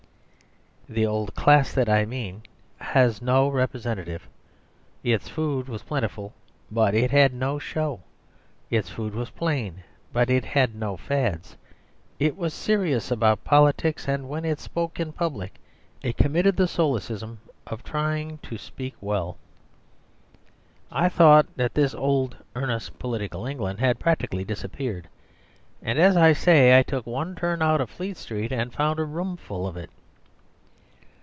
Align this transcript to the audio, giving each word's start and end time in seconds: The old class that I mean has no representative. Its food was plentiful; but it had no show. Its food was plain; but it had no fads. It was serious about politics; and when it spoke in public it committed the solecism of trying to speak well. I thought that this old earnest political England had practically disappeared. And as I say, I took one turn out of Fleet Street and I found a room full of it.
The 0.89 1.05
old 1.07 1.33
class 1.35 1.71
that 1.71 1.87
I 1.87 2.03
mean 2.03 2.43
has 2.81 3.21
no 3.21 3.47
representative. 3.47 4.27
Its 5.05 5.29
food 5.29 5.69
was 5.69 5.83
plentiful; 5.83 6.33
but 6.69 6.93
it 6.93 7.11
had 7.11 7.33
no 7.33 7.59
show. 7.59 8.01
Its 8.69 8.89
food 8.89 9.15
was 9.15 9.29
plain; 9.29 9.83
but 10.11 10.29
it 10.29 10.43
had 10.43 10.75
no 10.75 10.97
fads. 10.97 11.55
It 12.19 12.35
was 12.35 12.53
serious 12.53 13.09
about 13.09 13.45
politics; 13.45 14.05
and 14.09 14.27
when 14.27 14.43
it 14.43 14.59
spoke 14.59 14.99
in 14.99 15.13
public 15.13 15.61
it 16.01 16.17
committed 16.17 16.57
the 16.57 16.67
solecism 16.67 17.39
of 17.65 17.83
trying 17.85 18.39
to 18.39 18.57
speak 18.57 18.95
well. 18.99 19.37
I 20.91 21.07
thought 21.07 21.45
that 21.55 21.73
this 21.73 21.95
old 21.95 22.35
earnest 22.53 22.99
political 22.99 23.45
England 23.45 23.79
had 23.79 23.97
practically 23.97 24.43
disappeared. 24.43 25.07
And 25.81 25.97
as 25.97 26.17
I 26.17 26.33
say, 26.33 26.77
I 26.77 26.83
took 26.83 27.07
one 27.07 27.33
turn 27.33 27.61
out 27.61 27.79
of 27.79 27.89
Fleet 27.89 28.17
Street 28.17 28.51
and 28.51 28.73
I 28.73 28.75
found 28.75 28.99
a 28.99 29.05
room 29.05 29.37
full 29.37 29.65
of 29.65 29.77
it. 29.77 29.89